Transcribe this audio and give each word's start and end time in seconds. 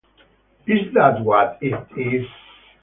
Is 0.65 0.91
that 0.95 1.21
what 1.23 1.59
it 1.61 1.75
is? 1.95 2.25